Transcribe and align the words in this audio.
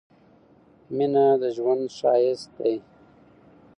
مينه 0.95 1.25
د 1.41 1.43
ژوند 1.55 1.83
ښايست 1.97 2.49
دي 2.63 2.75